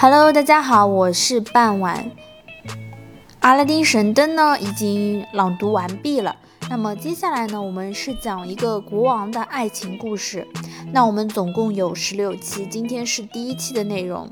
[0.00, 2.08] Hello，大家好，我是半晚。
[3.40, 6.36] 阿拉丁神灯呢已经朗读完毕了。
[6.70, 10.46] 那么接下来呢，我们是讲一个国王的爱情故事。
[10.92, 14.30] 那我们总共有十六期，今天是第一期的内容。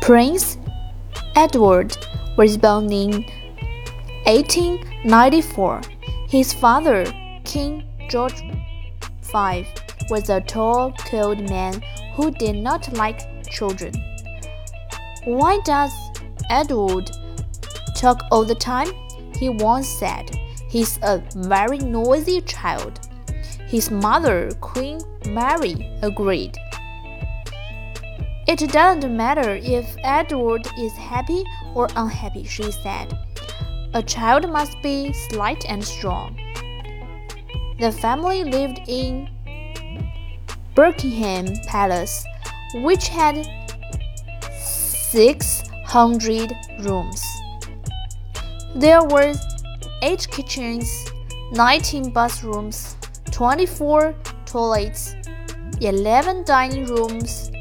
[0.00, 0.54] Prince
[1.34, 1.94] Edward
[2.36, 3.24] was born in
[4.24, 5.80] 1894.
[6.30, 7.04] His father,
[7.44, 8.40] King George
[9.32, 9.66] V,
[10.10, 11.82] was a tall, cold man
[12.14, 13.92] who did not like children.
[15.24, 15.92] Why does
[16.50, 17.10] Edward
[17.94, 18.88] talk all the time?
[19.34, 20.30] He once said.
[20.68, 23.00] He's a very noisy child.
[23.66, 26.56] His mother, Queen Mary, agreed.
[28.46, 33.16] It doesn't matter if Edward is happy or unhappy, she said.
[33.94, 36.38] A child must be slight and strong.
[37.78, 39.28] The family lived in
[40.74, 42.24] Buckingham Palace,
[42.74, 43.46] which had
[44.52, 47.24] 600 rooms.
[48.74, 49.32] There were
[50.02, 50.90] 8 kitchens,
[51.52, 52.96] 19 bathrooms,
[53.30, 54.12] 24
[54.44, 55.14] toilets,
[55.80, 57.52] 11 dining rooms,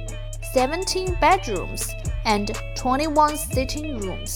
[0.54, 1.94] 17 bedrooms,
[2.26, 4.36] and 21 sitting rooms.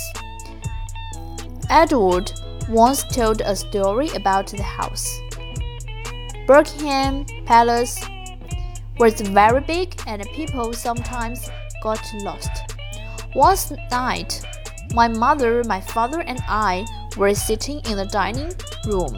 [1.71, 2.31] Edward
[2.69, 5.19] once told a story about the house.
[6.47, 8.03] Buckingham Palace
[8.99, 11.49] was very big and people sometimes
[11.81, 12.75] got lost.
[13.33, 13.57] One
[13.89, 14.41] night,
[14.93, 18.51] my mother, my father, and I were sitting in the dining
[18.85, 19.15] room.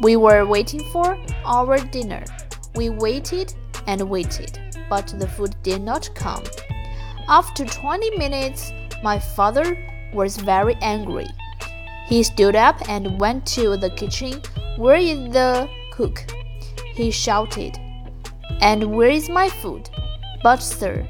[0.00, 2.24] We were waiting for our dinner.
[2.74, 3.54] We waited
[3.86, 6.44] and waited, but the food did not come.
[7.28, 9.76] After 20 minutes, my father
[10.12, 11.28] was very angry.
[12.06, 14.42] He stood up and went to the kitchen.
[14.76, 15.68] Where the
[16.00, 16.24] cook?
[16.94, 17.78] He shouted.
[18.60, 19.88] And where is my food?
[20.42, 21.06] But, sir,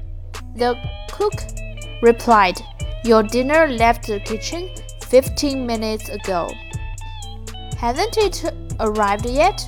[0.56, 0.74] the
[1.12, 1.34] cook
[2.02, 2.58] replied,
[3.04, 4.70] Your dinner left the kitchen
[5.06, 6.50] 15 minutes ago.
[7.76, 8.44] Hasn't it
[8.80, 9.60] arrived yet?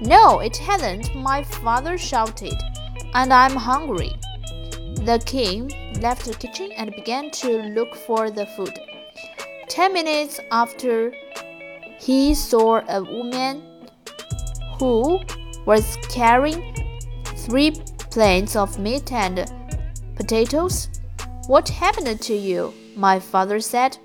[0.00, 2.54] No, it hasn't, my father shouted,
[3.14, 4.12] and I'm hungry.
[5.08, 5.68] The king
[6.00, 8.78] left the kitchen and began to look for the food.
[9.68, 11.12] Ten minutes after,
[11.98, 13.67] he saw a woman
[14.78, 15.20] who
[15.66, 16.74] was carrying
[17.24, 17.70] three
[18.10, 19.50] plates of meat and
[20.16, 20.88] potatoes
[21.48, 22.74] what happened to you?
[22.94, 23.96] My father said.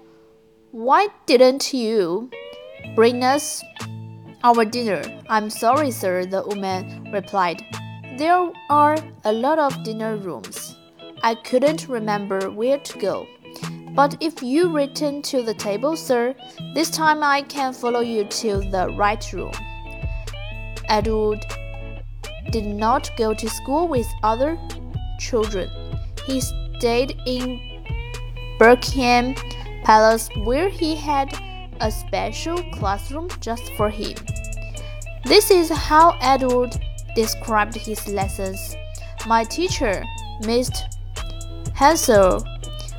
[0.72, 2.32] Why didn't you
[2.96, 3.62] bring us
[4.46, 5.04] our dinner?
[5.28, 7.62] I'm sorry, sir, the woman replied.
[8.18, 10.78] There are a lot of dinner rooms.
[11.22, 13.28] I couldn't remember where to go.
[13.94, 16.34] But if you return to the table, sir,
[16.76, 19.52] this time I can follow you to the right room.
[20.90, 21.46] Edward
[22.52, 24.58] did not go to school with other
[25.20, 25.70] children.
[26.26, 27.60] He stayed in
[28.60, 29.36] Buckingham
[29.84, 31.34] Palace where he had
[31.82, 34.16] a special classroom just for him.
[35.26, 36.76] This is how Edward
[37.16, 38.76] described his lessons.
[39.26, 40.04] My teacher,
[40.42, 40.84] Mr.
[41.76, 42.44] Hansell,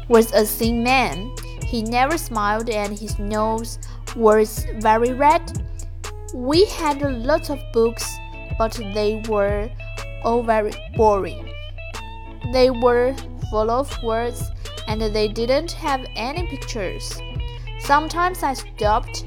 [0.08, 1.34] was a thin man.
[1.66, 3.78] He never smiled and his nose
[4.16, 5.63] was very red.
[6.34, 8.18] We had lots of books,
[8.58, 9.70] but they were
[10.24, 11.48] all very boring.
[12.52, 13.14] They were
[13.50, 14.50] full of words
[14.88, 17.16] and they didn't have any pictures.
[17.78, 19.24] Sometimes I stopped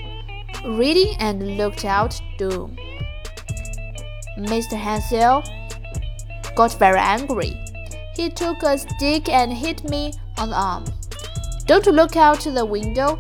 [0.66, 2.76] reading and looked out too.
[4.38, 4.78] Mr.
[4.78, 5.46] Hansell
[6.56, 7.56] got very angry.
[8.18, 10.84] He took a stick and hit me on the arm.
[11.68, 13.18] Don't look out the window,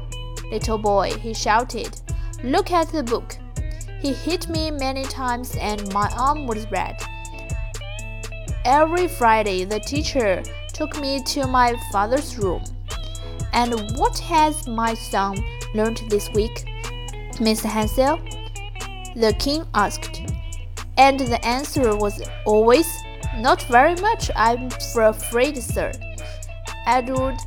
[0.51, 2.01] little boy, he shouted.
[2.43, 3.37] Look at the book.
[3.99, 7.01] He hit me many times and my arm was red.
[8.65, 10.43] Every Friday, the teacher
[10.73, 12.63] took me to my father's room.
[13.53, 15.37] And what has my son
[15.73, 16.65] learned this week?
[17.39, 17.69] Mr.
[17.69, 18.19] Hansell?
[19.15, 20.21] The king asked.
[20.97, 22.87] And the answer was always,
[23.37, 25.91] Not very much, I'm afraid, sir.
[26.85, 27.37] Edward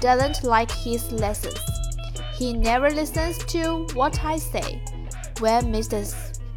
[0.00, 1.60] doesn't like his lessons.
[2.36, 4.80] He never listens to what I say.
[5.42, 5.98] When Mr.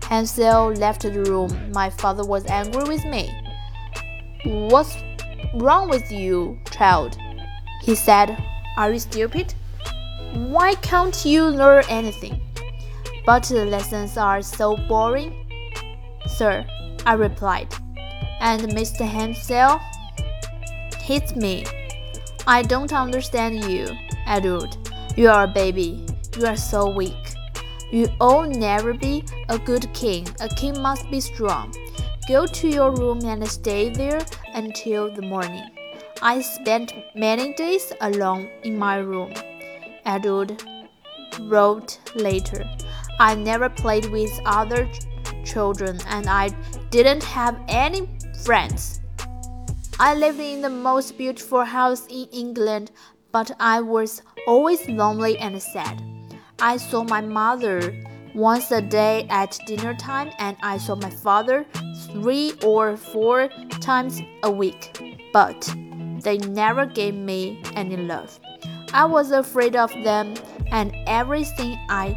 [0.01, 3.33] Hansell left the room, my father was angry with me.
[4.43, 4.95] What's
[5.55, 7.17] wrong with you, child?
[7.81, 8.37] He said.
[8.77, 9.55] Are you stupid?
[10.35, 12.39] Why can't you learn anything?
[13.25, 15.33] But the lessons are so boring.
[16.27, 16.63] Sir,
[17.07, 17.73] I replied.
[18.39, 19.09] And Mr.
[19.09, 19.81] Hansell
[21.01, 21.65] hit me.
[22.45, 23.87] I don't understand you,
[24.27, 24.77] Edward.
[25.17, 26.05] You are a baby.
[26.37, 27.24] You are so weak.
[27.91, 30.27] You'll never be a good king.
[30.39, 31.73] A king must be strong.
[32.27, 35.69] Go to your room and stay there until the morning.
[36.21, 39.33] I spent many days alone in my room.
[40.05, 40.63] Edward
[41.41, 42.63] wrote later.
[43.19, 44.89] I never played with other
[45.43, 46.49] children and I
[46.89, 48.09] didn't have any
[48.43, 49.01] friends.
[49.99, 52.91] I lived in the most beautiful house in England,
[53.31, 56.14] but I was always lonely and sad.
[56.58, 57.94] I saw my mother
[58.34, 61.64] once a day at dinner time, and I saw my father
[62.12, 63.48] three or four
[63.80, 64.92] times a week,
[65.32, 65.74] but
[66.22, 68.38] they never gave me any love.
[68.92, 70.34] I was afraid of them,
[70.70, 72.14] and everything I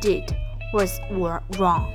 [0.00, 0.34] did
[0.72, 1.86] was wrong.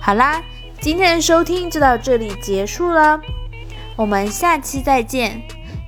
[0.00, 0.42] 好啦，
[0.80, 3.20] 今天的收听就到这里结束了，
[3.96, 5.42] 我们下期再见。